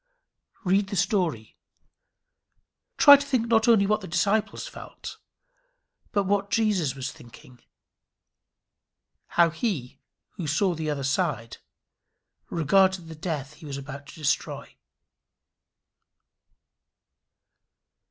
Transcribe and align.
Read 0.63 0.89
the 0.89 0.95
story. 0.95 1.55
Try 2.97 3.17
to 3.17 3.23
think 3.23 3.45
not 3.47 3.67
only 3.67 3.85
what 3.85 4.01
the 4.01 4.07
disciples 4.07 4.67
felt, 4.67 5.19
but 6.11 6.23
what 6.23 6.49
Jesus 6.49 6.95
was 6.95 7.11
thinking; 7.11 7.59
how 9.37 9.51
he, 9.51 9.99
who 10.37 10.47
saw 10.47 10.73
the 10.73 10.89
other 10.89 11.03
side, 11.03 11.57
regarded 12.49 13.09
the 13.09 13.15
death 13.15 13.53
he 13.53 13.65
was 13.67 13.77
about 13.77 14.07
to 14.07 14.15
destroy. 14.15 14.75